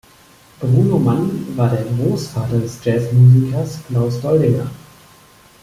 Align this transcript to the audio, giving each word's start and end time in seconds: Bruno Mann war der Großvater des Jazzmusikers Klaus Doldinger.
Bruno 0.59 0.97
Mann 0.97 1.55
war 1.55 1.69
der 1.69 1.83
Großvater 1.83 2.57
des 2.59 2.83
Jazzmusikers 2.83 3.81
Klaus 3.87 4.19
Doldinger. 4.19 4.65